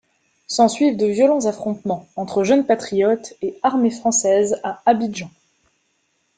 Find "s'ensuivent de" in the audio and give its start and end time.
0.47-1.05